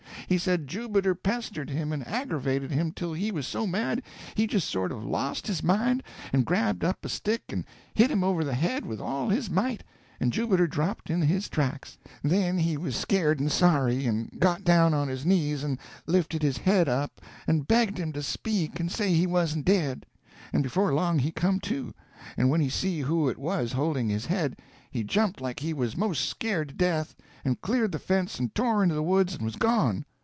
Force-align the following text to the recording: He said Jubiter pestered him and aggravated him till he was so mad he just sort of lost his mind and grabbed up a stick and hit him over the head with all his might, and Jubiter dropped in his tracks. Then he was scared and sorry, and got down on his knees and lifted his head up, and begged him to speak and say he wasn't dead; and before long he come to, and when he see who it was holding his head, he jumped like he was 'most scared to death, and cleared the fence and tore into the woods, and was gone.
He 0.27 0.37
said 0.37 0.65
Jubiter 0.65 1.13
pestered 1.13 1.69
him 1.69 1.91
and 1.91 2.07
aggravated 2.07 2.71
him 2.71 2.93
till 2.93 3.11
he 3.11 3.33
was 3.33 3.45
so 3.45 3.67
mad 3.67 4.01
he 4.33 4.47
just 4.47 4.69
sort 4.69 4.93
of 4.93 5.03
lost 5.03 5.45
his 5.45 5.61
mind 5.61 6.03
and 6.31 6.45
grabbed 6.45 6.85
up 6.85 7.03
a 7.03 7.09
stick 7.09 7.41
and 7.49 7.65
hit 7.95 8.09
him 8.09 8.23
over 8.23 8.45
the 8.45 8.53
head 8.53 8.85
with 8.85 9.01
all 9.01 9.27
his 9.27 9.49
might, 9.49 9.83
and 10.21 10.31
Jubiter 10.31 10.67
dropped 10.67 11.09
in 11.09 11.21
his 11.21 11.49
tracks. 11.49 11.97
Then 12.23 12.59
he 12.59 12.77
was 12.77 12.95
scared 12.95 13.41
and 13.41 13.51
sorry, 13.51 14.05
and 14.05 14.31
got 14.39 14.63
down 14.63 14.93
on 14.93 15.09
his 15.09 15.25
knees 15.25 15.65
and 15.65 15.77
lifted 16.07 16.43
his 16.43 16.59
head 16.59 16.87
up, 16.87 17.19
and 17.45 17.67
begged 17.67 17.97
him 17.97 18.13
to 18.13 18.23
speak 18.23 18.79
and 18.79 18.89
say 18.89 19.11
he 19.11 19.27
wasn't 19.27 19.65
dead; 19.65 20.05
and 20.53 20.63
before 20.63 20.93
long 20.93 21.19
he 21.19 21.33
come 21.33 21.59
to, 21.59 21.93
and 22.37 22.49
when 22.49 22.61
he 22.61 22.69
see 22.69 23.01
who 23.01 23.27
it 23.27 23.37
was 23.37 23.73
holding 23.73 24.07
his 24.07 24.27
head, 24.27 24.57
he 24.91 25.03
jumped 25.03 25.41
like 25.41 25.59
he 25.59 25.73
was 25.73 25.97
'most 25.97 26.29
scared 26.29 26.69
to 26.69 26.75
death, 26.75 27.17
and 27.43 27.59
cleared 27.59 27.91
the 27.91 27.99
fence 27.99 28.39
and 28.39 28.55
tore 28.55 28.81
into 28.81 28.95
the 28.95 29.03
woods, 29.03 29.35
and 29.35 29.43
was 29.43 29.57
gone. 29.57 30.05